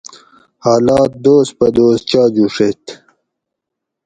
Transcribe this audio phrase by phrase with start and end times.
[0.65, 2.83] حالات دوس پہ دوس چاجوڛیت